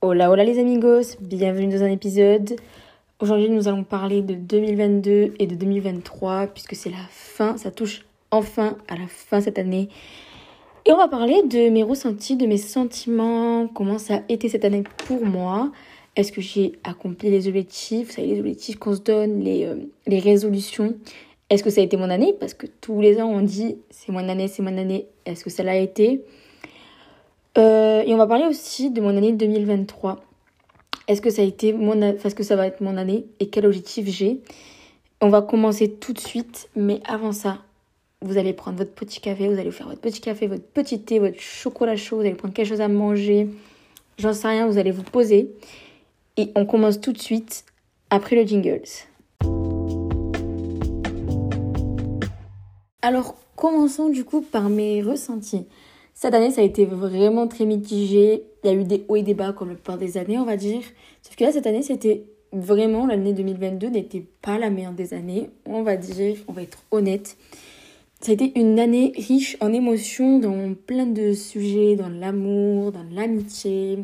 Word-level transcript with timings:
Hola, 0.00 0.30
hola 0.30 0.44
les 0.44 0.60
amigos, 0.60 1.16
bienvenue 1.20 1.74
dans 1.74 1.82
un 1.82 1.90
épisode. 1.90 2.54
Aujourd'hui, 3.18 3.50
nous 3.50 3.66
allons 3.66 3.82
parler 3.82 4.22
de 4.22 4.34
2022 4.34 5.34
et 5.40 5.46
de 5.48 5.56
2023 5.56 6.46
puisque 6.46 6.76
c'est 6.76 6.90
la 6.90 7.04
fin, 7.10 7.56
ça 7.56 7.72
touche 7.72 8.04
enfin 8.30 8.76
à 8.86 8.94
la 8.94 9.08
fin 9.08 9.40
cette 9.40 9.58
année. 9.58 9.88
Et 10.86 10.92
on 10.92 10.96
va 10.96 11.08
parler 11.08 11.42
de 11.42 11.68
mes 11.70 11.82
ressentis, 11.82 12.36
de 12.36 12.46
mes 12.46 12.58
sentiments, 12.58 13.66
comment 13.66 13.98
ça 13.98 14.18
a 14.18 14.20
été 14.28 14.48
cette 14.48 14.64
année 14.64 14.84
pour 15.08 15.26
moi. 15.26 15.72
Est-ce 16.14 16.30
que 16.30 16.40
j'ai 16.40 16.78
accompli 16.84 17.28
les 17.28 17.48
objectifs, 17.48 18.06
vous 18.06 18.12
savez, 18.14 18.28
les 18.28 18.38
objectifs 18.38 18.78
qu'on 18.78 18.94
se 18.94 19.00
donne, 19.00 19.40
les, 19.40 19.64
euh, 19.64 19.74
les 20.06 20.20
résolutions 20.20 20.94
Est-ce 21.50 21.64
que 21.64 21.70
ça 21.70 21.80
a 21.80 21.84
été 21.84 21.96
mon 21.96 22.08
année? 22.08 22.36
Parce 22.38 22.54
que 22.54 22.68
tous 22.80 23.00
les 23.00 23.20
ans, 23.20 23.30
on 23.30 23.40
dit 23.40 23.78
c'est 23.90 24.12
mon 24.12 24.28
année, 24.28 24.46
c'est 24.46 24.62
mon 24.62 24.78
année. 24.78 25.06
Est-ce 25.26 25.42
que 25.42 25.50
ça 25.50 25.64
l'a 25.64 25.76
été? 25.76 26.22
Euh, 27.58 28.02
et 28.06 28.14
on 28.14 28.16
va 28.16 28.26
parler 28.26 28.46
aussi 28.46 28.90
de 28.90 29.00
mon 29.00 29.16
année 29.16 29.32
2023. 29.32 30.20
Est-ce 31.08 31.20
que 31.20 31.30
ça 31.30 31.42
a 31.42 31.44
été 31.44 31.72
mon, 31.72 32.00
est-ce 32.02 32.34
que 32.34 32.42
ça 32.42 32.54
va 32.54 32.66
être 32.66 32.80
mon 32.80 32.96
année 32.96 33.26
et 33.40 33.48
quel 33.48 33.66
objectif 33.66 34.06
j'ai? 34.06 34.40
On 35.20 35.28
va 35.28 35.42
commencer 35.42 35.90
tout 35.90 36.12
de 36.12 36.20
suite, 36.20 36.68
mais 36.76 37.00
avant 37.06 37.32
ça, 37.32 37.58
vous 38.20 38.38
allez 38.38 38.52
prendre 38.52 38.78
votre 38.78 38.92
petit 38.92 39.20
café, 39.20 39.48
vous 39.48 39.58
allez 39.58 39.72
faire 39.72 39.88
votre 39.88 40.00
petit 40.00 40.20
café, 40.20 40.46
votre 40.46 40.62
petit 40.62 41.00
thé, 41.00 41.18
votre 41.18 41.40
chocolat 41.40 41.96
chaud, 41.96 42.16
vous 42.16 42.22
allez 42.22 42.34
prendre 42.34 42.54
quelque 42.54 42.68
chose 42.68 42.80
à 42.80 42.88
manger, 42.88 43.48
j'en 44.18 44.32
sais 44.32 44.48
rien, 44.48 44.66
vous 44.66 44.78
allez 44.78 44.90
vous 44.90 45.02
poser 45.02 45.50
et 46.36 46.52
on 46.54 46.66
commence 46.66 47.00
tout 47.00 47.12
de 47.12 47.18
suite 47.18 47.64
après 48.10 48.36
le 48.36 48.46
jingles. 48.46 48.82
Alors 53.02 53.34
commençons 53.56 54.08
du 54.08 54.24
coup 54.24 54.40
par 54.40 54.68
mes 54.68 55.02
ressentis. 55.02 55.66
Cette 56.20 56.34
année, 56.34 56.50
ça 56.50 56.62
a 56.62 56.64
été 56.64 56.84
vraiment 56.84 57.46
très 57.46 57.64
mitigé. 57.64 58.42
Il 58.64 58.66
y 58.66 58.70
a 58.70 58.76
eu 58.76 58.82
des 58.82 59.04
hauts 59.06 59.14
et 59.14 59.22
des 59.22 59.34
bas 59.34 59.52
comme 59.52 59.68
le 59.68 59.76
plupart 59.76 59.98
des 59.98 60.16
années, 60.16 60.36
on 60.36 60.44
va 60.44 60.56
dire. 60.56 60.82
Sauf 61.22 61.36
que 61.36 61.44
là, 61.44 61.52
cette 61.52 61.68
année, 61.68 61.82
c'était 61.82 62.24
vraiment 62.52 63.06
l'année 63.06 63.32
2022 63.32 63.88
n'était 63.88 64.24
pas 64.42 64.58
la 64.58 64.68
meilleure 64.68 64.94
des 64.94 65.14
années, 65.14 65.48
on 65.64 65.84
va 65.84 65.96
dire, 65.96 66.34
on 66.48 66.52
va 66.52 66.62
être 66.62 66.82
honnête. 66.90 67.36
Ça 68.20 68.32
a 68.32 68.34
été 68.34 68.58
une 68.58 68.80
année 68.80 69.12
riche 69.14 69.56
en 69.60 69.72
émotions 69.72 70.40
dans 70.40 70.74
plein 70.74 71.06
de 71.06 71.34
sujets, 71.34 71.94
dans 71.94 72.08
l'amour, 72.08 72.90
dans 72.90 73.06
l'amitié, 73.12 74.00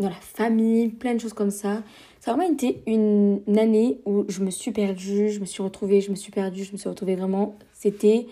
dans 0.00 0.08
la 0.08 0.16
famille, 0.16 0.88
plein 0.88 1.14
de 1.14 1.20
choses 1.20 1.34
comme 1.34 1.52
ça. 1.52 1.84
Ça 2.18 2.32
a 2.32 2.34
vraiment 2.34 2.52
été 2.52 2.82
une 2.88 3.42
année 3.56 4.00
où 4.06 4.24
je 4.26 4.42
me 4.42 4.50
suis 4.50 4.72
perdue, 4.72 5.30
je 5.30 5.38
me 5.38 5.44
suis 5.44 5.62
retrouvée, 5.62 6.00
je 6.00 6.10
me 6.10 6.16
suis 6.16 6.32
perdue, 6.32 6.64
je 6.64 6.72
me 6.72 6.78
suis 6.78 6.88
retrouvée 6.88 7.14
vraiment. 7.14 7.56
C'était 7.74 8.26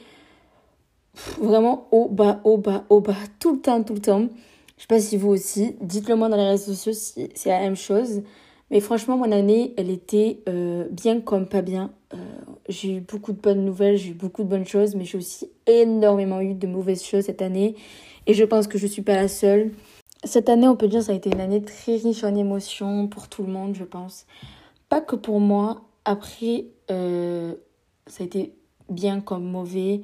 vraiment 1.38 1.88
au 1.90 2.08
bas, 2.08 2.40
au 2.44 2.58
bas, 2.58 2.84
au 2.88 3.00
bas, 3.00 3.16
tout 3.38 3.54
le 3.54 3.60
temps, 3.60 3.82
tout 3.82 3.94
le 3.94 4.00
temps. 4.00 4.28
Je 4.76 4.82
sais 4.82 4.88
pas 4.88 5.00
si 5.00 5.16
vous 5.16 5.30
aussi, 5.30 5.76
dites-le 5.80 6.16
moi 6.16 6.28
dans 6.28 6.36
les 6.36 6.48
réseaux 6.48 6.72
sociaux 6.74 6.92
si 6.92 7.30
c'est 7.34 7.48
la 7.48 7.60
même 7.60 7.76
chose. 7.76 8.22
Mais 8.70 8.80
franchement, 8.80 9.16
mon 9.16 9.30
année, 9.30 9.74
elle 9.76 9.90
était 9.90 10.40
euh, 10.48 10.86
bien 10.90 11.20
comme 11.20 11.46
pas 11.46 11.62
bien. 11.62 11.92
Euh, 12.14 12.16
j'ai 12.68 12.96
eu 12.96 13.00
beaucoup 13.00 13.32
de 13.32 13.40
bonnes 13.40 13.64
nouvelles, 13.64 13.96
j'ai 13.96 14.10
eu 14.10 14.14
beaucoup 14.14 14.42
de 14.42 14.48
bonnes 14.48 14.66
choses, 14.66 14.94
mais 14.96 15.04
j'ai 15.04 15.18
aussi 15.18 15.50
énormément 15.66 16.40
eu 16.40 16.54
de 16.54 16.66
mauvaises 16.66 17.04
choses 17.04 17.24
cette 17.24 17.42
année. 17.42 17.76
Et 18.26 18.34
je 18.34 18.44
pense 18.44 18.66
que 18.66 18.76
je 18.76 18.86
suis 18.86 19.02
pas 19.02 19.14
la 19.14 19.28
seule. 19.28 19.70
Cette 20.24 20.48
année, 20.48 20.66
on 20.66 20.74
peut 20.74 20.88
dire, 20.88 21.02
ça 21.02 21.12
a 21.12 21.14
été 21.14 21.30
une 21.30 21.40
année 21.40 21.62
très 21.62 21.96
riche 21.96 22.24
en 22.24 22.34
émotions 22.34 23.06
pour 23.06 23.28
tout 23.28 23.44
le 23.44 23.52
monde, 23.52 23.76
je 23.76 23.84
pense. 23.84 24.26
Pas 24.88 25.00
que 25.00 25.14
pour 25.14 25.40
moi. 25.40 25.82
Après, 26.04 26.66
euh, 26.90 27.54
ça 28.06 28.22
a 28.22 28.26
été 28.26 28.52
bien 28.88 29.20
comme 29.20 29.44
mauvais 29.44 30.02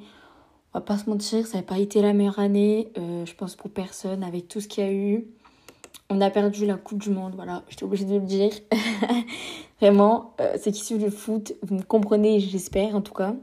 on 0.73 0.79
va 0.79 0.81
pas 0.81 0.97
se 0.97 1.09
mentir, 1.09 1.45
ça 1.45 1.57
n'a 1.57 1.63
pas 1.63 1.77
été 1.77 2.01
la 2.01 2.13
meilleure 2.13 2.39
année, 2.39 2.91
euh, 2.97 3.25
je 3.25 3.35
pense 3.35 3.55
pour 3.55 3.69
personne, 3.69 4.23
avec 4.23 4.47
tout 4.47 4.59
ce 4.59 4.67
qu'il 4.67 4.83
y 4.83 4.87
a 4.87 4.91
eu. 4.91 5.27
On 6.09 6.19
a 6.19 6.29
perdu 6.31 6.65
la 6.65 6.75
Coupe 6.75 7.01
du 7.01 7.11
Monde, 7.11 7.33
voilà, 7.35 7.63
j'étais 7.69 7.83
obligée 7.83 8.05
de 8.05 8.15
le 8.15 8.21
dire. 8.21 8.51
Vraiment, 9.81 10.33
euh, 10.41 10.55
c'est 10.59 10.71
qui 10.71 10.83
suit 10.83 10.97
le 10.97 11.11
foot, 11.11 11.53
vous 11.61 11.75
me 11.75 11.83
comprenez, 11.83 12.39
j'espère 12.39 12.95
en 12.95 13.01
tout 13.01 13.13
cas. 13.13 13.35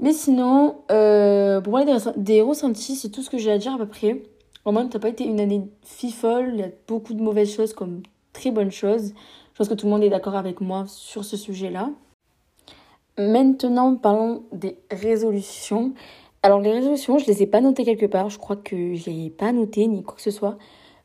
Mais 0.00 0.12
sinon, 0.12 0.76
euh, 0.90 1.60
pour 1.60 1.72
parler 1.74 1.92
des, 2.16 2.40
ressentis, 2.40 2.96
c'est 2.96 3.10
tout 3.10 3.22
ce 3.22 3.28
que 3.28 3.36
j'ai 3.36 3.50
à 3.50 3.58
dire 3.58 3.74
à 3.74 3.78
peu 3.78 3.86
près. 3.86 4.22
Vraiment, 4.64 4.82
ça 4.82 4.94
n'a 4.94 5.00
pas 5.00 5.08
été 5.08 5.24
une 5.24 5.40
année 5.40 5.68
fifole, 5.82 6.50
il 6.54 6.60
y 6.60 6.62
a 6.62 6.70
beaucoup 6.86 7.14
de 7.14 7.22
mauvaises 7.22 7.54
choses 7.54 7.74
comme 7.74 8.02
très 8.32 8.50
bonnes 8.52 8.70
choses. 8.70 9.12
Je 9.52 9.58
pense 9.58 9.68
que 9.68 9.74
tout 9.74 9.86
le 9.86 9.92
monde 9.92 10.04
est 10.04 10.10
d'accord 10.10 10.36
avec 10.36 10.60
moi 10.60 10.84
sur 10.86 11.24
ce 11.24 11.36
sujet-là. 11.36 11.90
Maintenant, 13.18 13.96
parlons 13.96 14.44
des 14.52 14.78
résolutions. 14.90 15.92
Alors 16.42 16.60
les 16.60 16.72
résolutions, 16.72 17.18
je 17.18 17.26
les 17.26 17.42
ai 17.42 17.46
pas 17.46 17.60
notées 17.60 17.84
quelque 17.84 18.06
part. 18.06 18.30
Je 18.30 18.38
crois 18.38 18.56
que 18.56 18.94
je 18.94 19.10
les 19.10 19.26
ai 19.26 19.30
pas 19.30 19.52
notées 19.52 19.86
ni 19.86 20.02
quoi 20.02 20.14
que 20.16 20.22
ce 20.22 20.30
soit. 20.30 20.56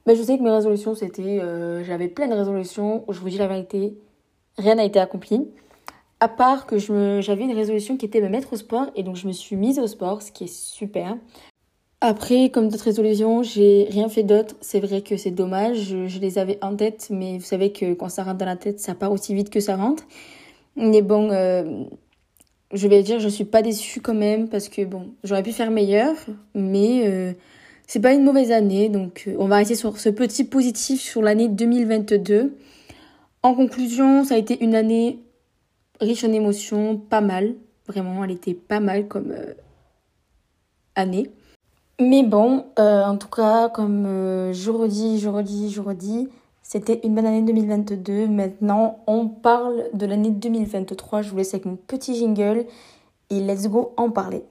Mais 0.05 0.15
je 0.15 0.21
sais 0.21 0.37
que 0.37 0.43
mes 0.43 0.51
résolutions, 0.51 0.95
c'était... 0.95 1.39
Euh, 1.39 1.83
j'avais 1.83 2.07
plein 2.07 2.27
de 2.27 2.33
résolutions. 2.33 3.05
Je 3.09 3.19
vous 3.19 3.29
dis 3.29 3.37
la 3.37 3.47
vérité, 3.47 3.97
rien 4.57 4.75
n'a 4.75 4.83
été 4.83 4.99
accompli. 4.99 5.47
À 6.19 6.27
part 6.27 6.65
que 6.65 6.77
j'avais 6.77 7.43
une 7.43 7.55
résolution 7.55 7.97
qui 7.97 8.05
était 8.05 8.21
me 8.21 8.29
mettre 8.29 8.53
au 8.53 8.57
sport. 8.57 8.87
Et 8.95 9.03
donc 9.03 9.15
je 9.15 9.27
me 9.27 9.31
suis 9.31 9.55
mise 9.55 9.79
au 9.79 9.87
sport, 9.87 10.21
ce 10.21 10.31
qui 10.31 10.45
est 10.45 10.53
super. 10.53 11.17
Après, 12.05 12.49
comme 12.49 12.67
d'autres 12.67 12.83
résolutions, 12.83 13.43
j'ai 13.43 13.87
rien 13.89 14.09
fait 14.09 14.23
d'autre. 14.23 14.55
C'est 14.59 14.81
vrai 14.81 15.01
que 15.01 15.15
c'est 15.15 15.31
dommage. 15.31 15.77
Je, 16.07 16.19
les 16.19 16.37
avais 16.37 16.59
en 16.61 16.75
tête. 16.75 17.07
Mais 17.09 17.37
vous 17.37 17.45
savez 17.45 17.71
que 17.71 17.93
quand 17.93 18.09
ça 18.09 18.23
rentre 18.23 18.39
dans 18.39 18.45
la 18.45 18.57
tête, 18.57 18.81
ça 18.81 18.93
part 18.93 19.11
aussi 19.11 19.33
vite 19.33 19.49
que 19.49 19.61
ça 19.61 19.77
rentre. 19.77 20.03
Mais 20.75 21.01
bon, 21.01 21.31
euh, 21.31 21.85
je 22.73 22.87
vais 22.87 23.03
dire, 23.03 23.19
je 23.19 23.29
suis 23.29 23.45
pas 23.45 23.61
déçue 23.61 24.01
quand 24.01 24.15
même 24.15 24.49
parce 24.49 24.67
que 24.67 24.83
bon, 24.83 25.13
j'aurais 25.23 25.43
pu 25.43 25.51
faire 25.51 25.71
meilleur, 25.71 26.15
mais 26.55 27.03
euh, 27.05 27.33
c'est 27.87 27.99
pas 27.99 28.13
une 28.13 28.23
mauvaise 28.23 28.51
année. 28.51 28.89
Donc, 28.89 29.25
euh, 29.27 29.35
on 29.39 29.47
va 29.47 29.57
rester 29.57 29.75
sur 29.75 29.97
ce 29.97 30.09
petit 30.09 30.43
positif 30.43 30.99
sur 30.99 31.21
l'année 31.21 31.47
2022. 31.47 32.55
En 33.43 33.53
conclusion, 33.53 34.23
ça 34.23 34.35
a 34.35 34.37
été 34.37 34.63
une 34.63 34.75
année 34.75 35.19
riche 36.01 36.23
en 36.23 36.33
émotions, 36.33 36.97
pas 36.97 37.21
mal. 37.21 37.55
Vraiment, 37.87 38.23
elle 38.23 38.31
était 38.31 38.55
pas 38.55 38.79
mal 38.79 39.07
comme 39.07 39.31
euh, 39.31 39.53
année. 40.95 41.29
Mais 42.01 42.23
bon, 42.23 42.65
en 42.75 43.17
tout 43.17 43.27
cas, 43.27 43.69
comme 43.69 44.05
je 44.51 44.71
redis, 44.71 45.19
je 45.19 45.29
redis, 45.29 45.69
je 45.69 45.79
redis, 45.79 46.27
c'était 46.73 47.01
une 47.03 47.13
bonne 47.13 47.27
année 47.27 47.43
2022. 47.43 48.27
Maintenant, 48.27 49.03
on 49.05 49.27
parle 49.27 49.89
de 49.93 50.07
l'année 50.07 50.31
2023. 50.31 51.21
Je 51.21 51.29
vous 51.29 51.37
laisse 51.37 51.53
avec 51.53 51.65
mon 51.65 51.75
petit 51.75 52.15
jingle 52.15 52.65
et 53.29 53.39
let's 53.39 53.67
go 53.67 53.93
en 53.95 54.09
parler. 54.09 54.41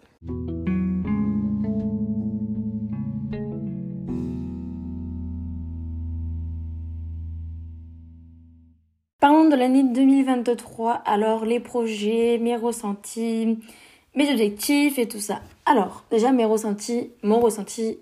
Parlons 9.18 9.48
de 9.48 9.56
l'année 9.56 9.82
2023. 9.82 10.92
Alors, 10.92 11.44
les 11.44 11.58
projets, 11.58 12.38
mes 12.38 12.54
ressentis, 12.54 13.58
mes 14.14 14.30
objectifs 14.30 14.96
et 14.96 15.08
tout 15.08 15.18
ça. 15.18 15.40
Alors, 15.66 16.04
déjà, 16.12 16.30
mes 16.30 16.44
ressentis, 16.44 17.10
mon 17.24 17.40
ressenti 17.40 17.98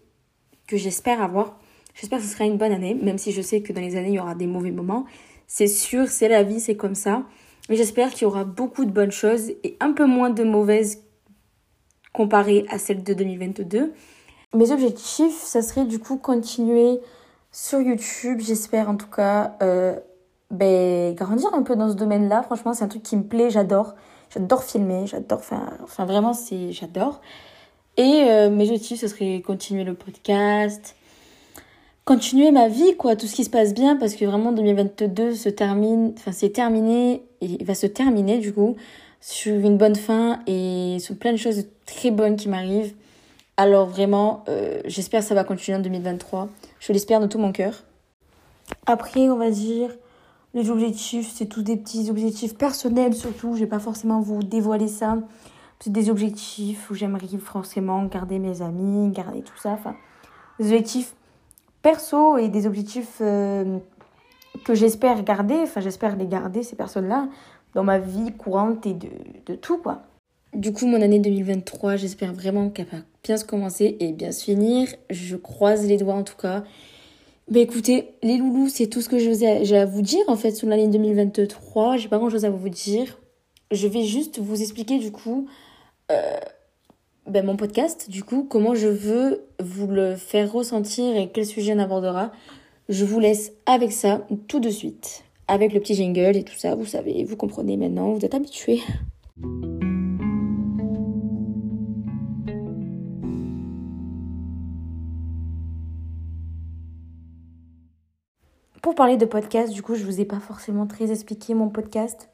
que 0.66 0.76
j'espère 0.76 1.22
avoir 1.22 1.59
J'espère 1.94 2.18
que 2.18 2.24
ce 2.24 2.32
sera 2.32 2.44
une 2.44 2.56
bonne 2.56 2.72
année, 2.72 2.94
même 2.94 3.18
si 3.18 3.32
je 3.32 3.42
sais 3.42 3.60
que 3.60 3.72
dans 3.72 3.80
les 3.80 3.96
années, 3.96 4.08
il 4.08 4.14
y 4.14 4.20
aura 4.20 4.34
des 4.34 4.46
mauvais 4.46 4.70
moments. 4.70 5.04
C'est 5.46 5.66
sûr, 5.66 6.08
c'est 6.08 6.28
la 6.28 6.42
vie, 6.42 6.60
c'est 6.60 6.76
comme 6.76 6.94
ça. 6.94 7.24
Mais 7.68 7.76
j'espère 7.76 8.10
qu'il 8.10 8.22
y 8.22 8.24
aura 8.26 8.44
beaucoup 8.44 8.84
de 8.84 8.90
bonnes 8.90 9.12
choses 9.12 9.50
et 9.64 9.76
un 9.80 9.92
peu 9.92 10.06
moins 10.06 10.30
de 10.30 10.44
mauvaises 10.44 11.04
comparées 12.12 12.66
à 12.68 12.78
celles 12.78 13.02
de 13.02 13.14
2022. 13.14 13.92
Mes 14.54 14.72
objectifs, 14.72 15.40
ça 15.40 15.62
serait 15.62 15.84
du 15.84 15.98
coup 15.98 16.16
continuer 16.16 17.00
sur 17.52 17.80
YouTube, 17.80 18.40
j'espère 18.40 18.88
en 18.88 18.96
tout 18.96 19.08
cas, 19.08 19.56
euh, 19.62 19.98
ben, 20.50 21.14
grandir 21.14 21.52
un 21.54 21.62
peu 21.62 21.76
dans 21.76 21.90
ce 21.90 21.94
domaine-là. 21.94 22.42
Franchement, 22.42 22.74
c'est 22.74 22.84
un 22.84 22.88
truc 22.88 23.02
qui 23.02 23.16
me 23.16 23.24
plaît, 23.24 23.50
j'adore. 23.50 23.94
J'adore 24.30 24.62
filmer, 24.62 25.06
j'adore, 25.06 25.38
enfin, 25.40 26.04
vraiment, 26.04 26.32
j'adore. 26.70 27.20
Et 27.96 28.24
euh, 28.28 28.50
mes 28.50 28.64
objectifs, 28.64 29.00
ce 29.00 29.08
serait 29.08 29.40
continuer 29.40 29.84
le 29.84 29.94
podcast, 29.94 30.96
continuer 32.05 32.50
ma 32.50 32.69
vie, 32.69 32.97
quoi, 32.97 33.16
tout 33.16 33.27
ce 33.27 33.34
qui 33.34 33.44
se 33.44 33.50
passe 33.50 33.75
bien, 33.75 33.97
parce 33.97 34.15
que 34.15 34.25
vraiment 34.25 34.53
2022 34.53 35.35
se 35.35 35.49
termine, 35.49 36.12
enfin 36.17 36.32
c'est 36.32 36.50
terminé, 36.50 37.23
et 37.41 37.47
il 37.47 37.64
va 37.64 37.75
se 37.75 37.87
terminer 37.87 38.38
du 38.38 38.52
coup, 38.52 38.76
sur 39.20 39.55
une 39.55 39.76
bonne 39.76 39.97
fin 39.97 40.41
et 40.47 40.99
sur 41.00 41.17
plein 41.17 41.32
de 41.32 41.37
choses 41.37 41.67
très 41.87 42.11
bonnes 42.11 42.37
qui 42.37 42.49
m'arrivent. 42.49 42.94
Alors 43.56 43.87
vraiment, 43.87 44.44
euh, 44.49 44.81
j'espère 44.87 45.20
que 45.20 45.26
ça 45.26 45.35
va 45.35 45.44
continuer 45.44 45.76
en 45.76 45.82
2023. 45.82 46.49
Je 46.79 46.93
l'espère 46.93 47.20
de 47.20 47.26
tout 47.26 47.38
mon 47.38 47.52
cœur. 47.52 47.85
Après, 48.87 49.29
on 49.29 49.37
va 49.37 49.50
dire, 49.50 49.91
les 50.55 50.70
objectifs, 50.70 51.31
c'est 51.32 51.46
tous 51.46 51.62
des 51.62 51.76
petits 51.76 52.11
objectifs 52.11 52.56
personnels 52.56 53.14
surtout. 53.14 53.55
Je 53.55 53.61
vais 53.61 53.67
pas 53.67 53.79
forcément 53.79 54.20
vous 54.20 54.43
dévoiler 54.43 54.88
ça. 54.88 55.19
C'est 55.79 55.93
des 55.93 56.11
objectifs 56.11 56.91
où 56.91 56.94
j'aimerais 56.94 57.26
forcément 57.38 58.05
garder 58.05 58.38
mes 58.38 58.62
amis, 58.62 59.11
garder 59.12 59.43
tout 59.43 59.58
ça. 59.62 59.70
Enfin, 59.70 59.94
des 60.58 60.67
objectifs 60.67 61.14
perso 61.82 62.38
et 62.38 62.49
des 62.49 62.67
objectifs 62.67 63.19
euh, 63.21 63.79
que 64.65 64.75
j'espère 64.75 65.23
garder, 65.23 65.56
enfin 65.62 65.81
j'espère 65.81 66.17
les 66.17 66.27
garder 66.27 66.62
ces 66.62 66.77
personnes-là 66.77 67.29
dans 67.75 67.85
ma 67.85 67.99
vie 67.99 68.32
courante 68.32 68.87
et 68.87 68.94
de, 68.94 69.09
de 69.47 69.55
tout 69.55 69.79
quoi. 69.79 70.03
Du 70.55 70.73
coup, 70.73 70.87
mon 70.87 71.00
année 71.00 71.21
2023, 71.21 71.94
j'espère 71.94 72.32
vraiment 72.32 72.71
qu'elle 72.71 72.87
va 72.87 72.99
bien 73.23 73.37
se 73.37 73.44
commencer 73.44 73.97
et 74.00 74.12
bien 74.12 74.32
se 74.32 74.44
finir. 74.44 74.88
Je 75.09 75.37
croise 75.37 75.87
les 75.87 75.97
doigts 75.97 76.15
en 76.15 76.25
tout 76.25 76.37
cas. 76.37 76.65
Bah 77.49 77.61
écoutez, 77.61 78.15
les 78.23 78.37
loulous, 78.37 78.69
c'est 78.69 78.88
tout 78.88 79.00
ce 79.00 79.09
que 79.09 79.19
j'ai 79.19 79.77
à 79.77 79.87
vous 79.87 80.03
dire 80.03 80.25
en 80.27 80.37
fait 80.37 80.53
sur 80.53 80.69
l'année 80.69 80.88
2023. 80.88 81.97
J'ai 81.99 82.09
pas 82.09 82.19
grand 82.19 82.31
chose 82.31 82.44
à 82.44 82.50
vous 82.50 82.69
dire. 82.69 83.19
Je 83.71 83.87
vais 83.87 84.03
juste 84.03 84.41
vous 84.41 84.61
expliquer 84.61 84.99
du 84.99 85.12
coup 85.12 85.47
euh, 86.11 86.38
ben, 87.26 87.44
mon 87.44 87.56
podcast, 87.56 88.11
du 88.11 88.25
coup, 88.25 88.46
comment 88.49 88.75
je 88.75 88.88
veux 88.88 89.44
vous 89.62 89.87
le 89.87 90.17
faire 90.17 90.50
ressentir 90.50 91.17
et 91.17 91.31
quel 91.31 91.46
sujet 91.46 91.75
on 91.75 91.78
abordera. 91.78 92.32
Je 92.88 93.05
vous 93.05 93.20
laisse 93.20 93.52
avec 93.67 93.93
ça 93.93 94.26
tout 94.49 94.58
de 94.58 94.70
suite. 94.70 95.25
Avec 95.46 95.72
le 95.72 95.81
petit 95.81 95.94
jingle 95.94 96.37
et 96.37 96.44
tout 96.44 96.56
ça, 96.56 96.75
vous 96.75 96.87
savez, 96.87 97.25
vous 97.25 97.37
comprenez 97.37 97.76
maintenant, 97.76 98.12
vous 98.12 98.25
êtes 98.25 98.34
habitués. 98.34 98.81
Pour 108.82 108.94
parler 108.94 109.17
de 109.17 109.26
podcast, 109.26 109.72
du 109.72 109.82
coup, 109.82 109.94
je 109.94 110.05
vous 110.05 110.20
ai 110.20 110.25
pas 110.25 110.40
forcément 110.40 110.87
très 110.87 111.12
expliqué 111.12 111.55
mon 111.55 111.69
podcast. 111.69 112.31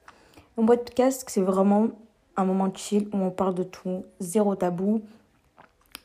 Mon 0.57 0.65
podcast, 0.65 1.25
c'est 1.29 1.41
vraiment 1.41 1.89
un 2.37 2.45
moment 2.45 2.73
chill 2.75 3.09
où 3.13 3.19
on 3.19 3.31
parle 3.31 3.55
de 3.55 3.63
tout, 3.63 4.05
zéro 4.21 4.55
tabou. 4.55 5.03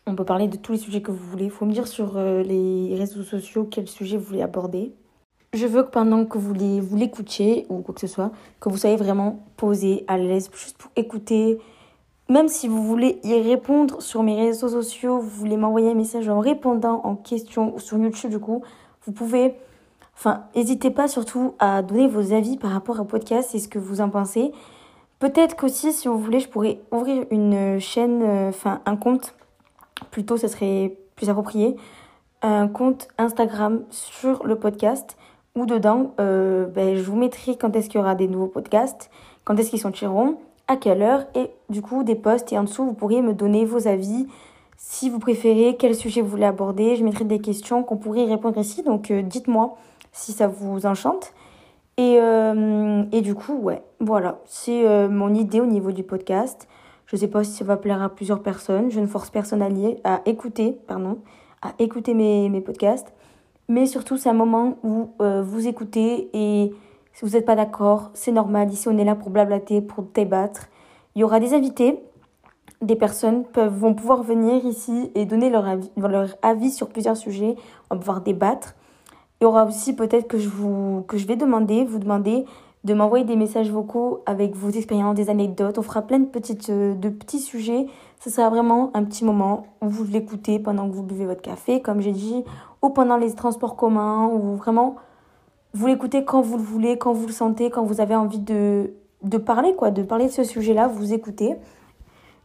On 0.07 0.16
peut 0.16 0.25
parler 0.25 0.48
de 0.48 0.57
tous 0.57 0.74
les 0.74 0.78
sujets 0.78 1.01
que 1.01 1.12
vous 1.12 1.25
voulez. 1.30 1.45
Il 1.45 1.51
faut 1.51 1.66
me 1.66 1.74
dire 1.74 1.88
sur 1.88 2.18
euh, 2.18 2.42
les 2.44 2.95
réseaux 2.95 3.24
sociaux 3.24 3.68
quel 3.69 3.88
sujet 3.88 4.18
vous 4.18 4.25
voulez 4.25 4.42
aborder. 4.42 4.94
Je 5.54 5.68
veux 5.68 5.83
que 5.83 5.89
pendant 5.89 6.25
que 6.25 6.38
vous 6.38 6.54
l'écoutiez 6.54 7.66
ou 7.69 7.80
quoi 7.81 7.94
que 7.94 8.00
ce 8.00 8.07
soit, 8.07 8.31
que 8.60 8.69
vous 8.69 8.78
soyez 8.78 8.95
vraiment 8.95 9.44
posé, 9.57 10.06
à 10.07 10.18
l'aise, 10.18 10.50
juste 10.54 10.78
pour 10.78 10.92
écouter. 10.95 11.60
Même 12.30 12.48
si 12.48 12.69
vous 12.69 12.81
voulez 12.83 13.19
y 13.24 13.33
répondre 13.42 14.01
sur 14.01 14.24
mes 14.24 14.36
réseaux 14.36 14.69
sociaux, 14.69 15.19
vous 15.19 15.30
voulez 15.30 15.57
m'envoyer 15.57 15.92
un 15.92 15.95
message 15.95 16.30
en 16.30 16.39
répondant 16.39 17.01
en 17.04 17.16
question 17.16 17.75
ou 17.75 17.80
sur 17.80 17.98
YouTube, 17.98 18.31
du 18.31 18.39
coup, 18.39 18.63
vous 19.06 19.12
pouvez 19.12 19.56
Enfin, 20.16 20.44
n'hésitez 20.56 20.92
pas 20.92 21.07
surtout 21.07 21.56
à 21.57 21.81
donner 21.81 22.07
vos 22.07 22.31
avis 22.31 22.56
par 22.56 22.72
rapport 22.72 23.00
au 23.00 23.06
podcast 23.06 23.56
et 23.56 23.60
ce 23.60 23.68
que 23.68 23.80
vous 23.80 24.01
en 24.01 24.10
pensez. 24.10 24.51
Peut-être 25.21 25.56
qu'aussi, 25.56 25.94
si 25.94 26.07
vous 26.07 26.18
voulez, 26.18 26.39
je 26.39 26.50
pourrais 26.50 26.79
ouvrir 26.91 27.25
une 27.29 27.79
chaîne, 27.79 28.23
euh, 28.23 28.50
enfin 28.50 28.81
un 28.88 28.95
compte, 28.95 29.35
plutôt, 30.09 30.35
ce 30.35 30.47
serait 30.47 30.97
plus 31.15 31.29
approprié, 31.29 31.75
un 32.41 32.68
compte 32.68 33.07
Instagram 33.19 33.83
sur 33.91 34.47
le 34.47 34.56
podcast 34.56 35.18
où 35.56 35.68
dedans, 35.68 36.15
euh, 36.19 36.65
ben, 36.65 36.95
je 36.95 37.03
vous 37.03 37.15
mettrai 37.15 37.56
quand 37.56 37.75
est-ce 37.75 37.88
qu'il 37.88 38.00
y 38.00 38.03
aura 38.03 38.15
des 38.15 38.27
nouveaux 38.27 38.47
podcasts, 38.47 39.12
quand 39.44 39.56
est-ce 39.59 39.69
qu'ils 39.69 39.79
sont 39.79 39.91
tireront, 39.91 40.39
à 40.68 40.75
quelle 40.75 41.03
heure, 41.03 41.27
et 41.35 41.51
du 41.69 41.83
coup 41.83 42.03
des 42.03 42.15
posts. 42.15 42.51
Et 42.51 42.57
en 42.57 42.63
dessous, 42.63 42.83
vous 42.83 42.94
pourriez 42.95 43.21
me 43.21 43.35
donner 43.35 43.63
vos 43.63 43.88
avis, 43.88 44.25
si 44.77 45.12
vous 45.12 45.19
préférez, 45.19 45.75
quel 45.77 45.94
sujet 45.94 46.21
vous 46.21 46.29
voulez 46.29 46.45
aborder. 46.45 46.95
Je 46.95 47.03
mettrai 47.03 47.25
des 47.25 47.39
questions 47.39 47.83
qu'on 47.83 47.97
pourrait 47.97 48.25
répondre 48.25 48.57
ici, 48.57 48.81
donc 48.81 49.12
euh, 49.12 49.21
dites-moi 49.21 49.77
si 50.13 50.31
ça 50.31 50.47
vous 50.47 50.88
enchante. 50.88 51.31
Et, 51.98 52.18
euh, 52.20 53.04
et 53.12 53.22
du 53.22 53.36
coup, 53.36 53.54
ouais, 53.58 53.84
voilà, 54.00 54.40
c'est 54.46 54.88
euh, 54.88 55.10
mon 55.10 55.34
idée 55.34 55.60
au 55.60 55.66
niveau 55.66 55.92
du 55.92 56.04
podcast. 56.04 56.68
Je 57.06 57.16
sais 57.16 57.28
pas 57.28 57.44
si 57.44 57.52
ça 57.52 57.66
va 57.66 57.78
plaire 57.78 58.02
à 58.02 58.10
plusieurs 58.10 58.42
personnes. 58.42 58.90
Je 58.90 59.00
ne 59.00 59.08
force 59.08 59.30
personne 59.30 59.62
à 60.04 60.22
écouter, 60.26 60.78
pardon, 60.88 61.20
à 61.62 61.74
écouter 61.80 62.14
mes, 62.14 62.50
mes 62.50 62.62
podcasts. 62.62 63.14
Mais 63.68 63.86
surtout, 63.86 64.18
c'est 64.18 64.30
un 64.30 64.34
moment 64.34 64.78
où 64.84 65.12
euh, 65.22 65.42
vous 65.42 65.68
écoutez 65.68 66.30
et 66.34 66.74
si 67.14 67.26
vous 67.26 67.32
n'êtes 67.32 67.46
pas 67.46 67.56
d'accord, 67.56 68.12
c'est 68.14 68.32
normal. 68.32 68.72
Ici, 68.72 68.88
on 68.88 68.98
est 68.98 69.06
là 69.06 69.16
pour 69.16 69.30
blablater, 69.30 69.82
pour 69.82 70.04
débattre. 70.04 70.70
Il 71.16 71.20
y 71.22 71.24
aura 71.24 71.40
des 71.40 71.54
invités. 71.54 72.00
Des 72.82 72.96
personnes 72.96 73.44
peuvent, 73.44 73.74
vont 73.74 73.94
pouvoir 73.94 74.24
venir 74.24 74.66
ici 74.66 75.12
et 75.14 75.26
donner 75.26 75.50
leur 75.50 75.68
avis, 75.68 75.92
leur 75.98 76.30
avis 76.42 76.72
sur 76.72 76.90
plusieurs 76.90 77.18
sujets. 77.18 77.56
On 77.90 77.96
va 77.96 78.00
pouvoir 78.00 78.22
débattre. 78.22 78.76
Il 79.42 79.46
y 79.46 79.48
aura 79.48 79.66
aussi 79.66 79.96
peut-être 79.96 80.28
que 80.28 80.38
je 80.38 81.28
vais 81.28 81.36
demander, 81.36 81.84
vous 81.84 81.98
demander 81.98 82.46
de 82.84 82.94
m'envoyer 82.94 83.26
des 83.26 83.36
messages 83.36 83.72
vocaux 83.72 84.22
avec 84.26 84.56
vos 84.56 84.70
expériences, 84.70 85.16
des 85.16 85.30
anecdotes. 85.30 85.80
On 85.80 85.82
fera 85.82 86.04
plein 86.04 86.20
de, 86.20 86.26
petites, 86.26 86.70
euh, 86.70 86.96
petits 86.96 87.40
sujets. 87.40 87.88
Ce 88.20 88.30
sera 88.30 88.50
vraiment 88.50 88.92
un 88.94 89.04
petit 89.04 89.24
moment 89.26 89.66
où 89.82 89.90
vous 89.90 90.04
l'écoutez 90.04 90.60
pendant 90.60 90.88
que 90.88 90.94
vous 90.94 91.04
buvez 91.04 91.26
votre 91.26 91.42
café, 91.42 91.82
comme 91.82 92.02
j'ai 92.02 92.12
dit, 92.12 92.44
ou 92.82 92.90
pendant 92.90 93.18
les 93.18 93.34
transports 93.34 93.76
communs, 93.76 94.28
ou 94.28 94.56
vraiment 94.56 94.96
vous 95.74 95.88
l'écoutez 95.88 96.24
quand 96.24 96.42
vous 96.42 96.58
le 96.58 96.64
voulez, 96.64 96.98
quand 96.98 97.14
vous 97.14 97.28
le 97.28 97.34
sentez, 97.34 97.70
quand 97.70 97.84
vous 97.84 98.02
avez 98.02 98.16
envie 98.16 98.40
de, 98.40 98.94
de 99.24 99.38
parler, 99.38 99.76
quoi, 99.76 99.92
de 99.92 100.04
parler 100.04 100.26
de 100.26 100.32
ce 100.32 100.44
sujet-là, 100.44 100.88
vous 100.88 101.14
écoutez. 101.14 101.56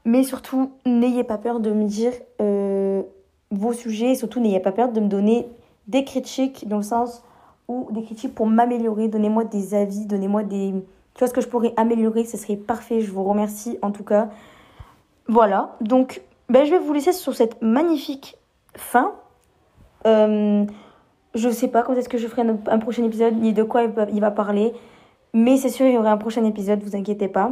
Mais 0.04 0.22
surtout, 0.22 0.70
n'ayez 0.84 1.24
pas 1.24 1.38
peur 1.38 1.60
de 1.60 1.72
me 1.72 1.84
dire 1.84 2.12
euh, 2.40 3.02
vos 3.50 3.72
sujets, 3.72 4.12
et 4.12 4.14
surtout 4.14 4.40
n'ayez 4.40 4.60
pas 4.60 4.72
peur 4.72 4.92
de 4.92 5.00
me 5.00 5.08
donner 5.08 5.48
des 5.86 6.04
critiques 6.04 6.68
dans 6.68 6.76
le 6.76 6.82
sens 6.82 7.22
où 7.68 7.88
des 7.90 8.02
critiques 8.02 8.34
pour 8.34 8.46
m'améliorer. 8.46 9.08
Donnez-moi 9.08 9.44
des 9.44 9.74
avis, 9.74 10.06
donnez-moi 10.06 10.42
des 10.42 10.74
choses 11.18 11.32
que 11.32 11.40
je 11.40 11.48
pourrais 11.48 11.72
améliorer. 11.76 12.24
Ce 12.24 12.36
serait 12.36 12.56
parfait. 12.56 13.00
Je 13.00 13.10
vous 13.10 13.24
remercie 13.24 13.78
en 13.82 13.90
tout 13.90 14.04
cas. 14.04 14.28
Voilà. 15.28 15.76
Donc, 15.80 16.22
ben, 16.48 16.64
je 16.64 16.70
vais 16.70 16.78
vous 16.78 16.92
laisser 16.92 17.12
sur 17.12 17.34
cette 17.34 17.60
magnifique 17.62 18.36
fin. 18.76 19.12
Euh, 20.06 20.64
je 21.34 21.48
sais 21.48 21.68
pas 21.68 21.82
quand 21.82 21.94
est-ce 21.94 22.08
que 22.08 22.18
je 22.18 22.28
ferai 22.28 22.42
un, 22.42 22.78
prochain 22.78 23.04
épisode 23.04 23.34
ni 23.34 23.52
de 23.52 23.62
quoi 23.62 23.82
il 24.12 24.20
va, 24.20 24.30
parler. 24.30 24.72
Mais 25.34 25.56
c'est 25.56 25.68
sûr, 25.68 25.86
il 25.86 25.94
y 25.94 25.98
aura 25.98 26.10
un 26.10 26.16
prochain 26.16 26.44
épisode, 26.44 26.82
vous 26.82 26.96
inquiétez 26.96 27.28
pas. 27.28 27.50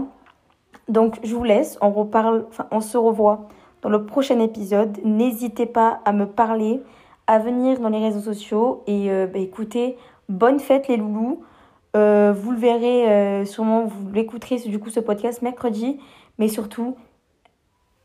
Donc, 0.89 1.19
je 1.23 1.35
vous 1.35 1.45
laisse. 1.45 1.77
On 1.81 1.91
reparle, 1.91 2.47
enfin, 2.49 2.67
on 2.71 2.81
se 2.81 2.97
revoit 2.97 3.49
dans 3.83 3.91
le 3.91 4.07
prochain 4.07 4.39
épisode. 4.41 4.99
N'hésitez 5.05 5.67
pas 5.67 6.01
à 6.05 6.13
me 6.13 6.27
parler 6.27 6.81
à 7.27 7.39
venir 7.39 7.81
dans 7.81 7.89
les 7.89 7.99
réseaux 7.99 8.21
sociaux. 8.21 8.83
Et 8.87 9.11
euh, 9.11 9.27
bah, 9.27 9.39
écoutez, 9.39 9.97
bonne 10.29 10.61
fête 10.61 10.89
les 10.89 10.97
loulous. 10.97 11.45
Euh, 11.97 12.33
vous 12.33 12.51
le 12.51 12.59
verrez 12.59 13.09
euh, 13.09 13.45
sûrement, 13.45 13.85
vous 13.85 14.11
l'écouterez 14.13 14.57
du 14.59 14.79
coup 14.79 14.91
ce 14.91 15.01
podcast 15.01 15.43
mercredi. 15.43 16.01
Mais 16.39 16.49
surtout, 16.49 16.97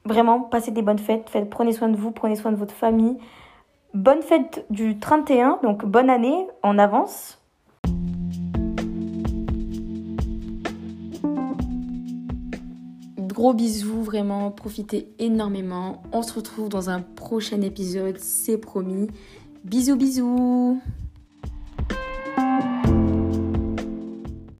vraiment, 0.05 0.41
passez 0.41 0.71
des 0.71 0.81
bonnes 0.81 0.99
fêtes. 0.99 1.29
faites 1.29 1.49
prenez 1.49 1.71
soin 1.71 1.89
de 1.89 1.97
vous, 1.97 2.11
prenez 2.11 2.35
soin 2.35 2.51
de 2.51 2.57
votre 2.57 2.75
famille. 2.75 3.17
Bonne 3.95 4.21
fête 4.21 4.65
du 4.69 4.99
31, 4.99 5.59
donc 5.63 5.83
bonne 5.83 6.11
année 6.11 6.47
en 6.61 6.77
avance. 6.77 7.38
Gros 13.39 13.53
bisous, 13.53 14.03
vraiment, 14.03 14.51
profitez 14.51 15.13
énormément. 15.17 16.03
On 16.11 16.23
se 16.23 16.33
retrouve 16.33 16.67
dans 16.67 16.89
un 16.89 16.99
prochain 16.99 17.61
épisode, 17.61 18.17
c'est 18.19 18.57
promis. 18.57 19.07
Bisous, 19.63 19.95
bisous 19.95 20.81